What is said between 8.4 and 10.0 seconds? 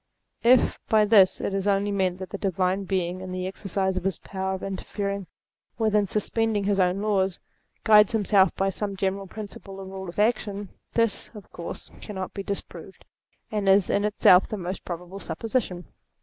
by some general principle or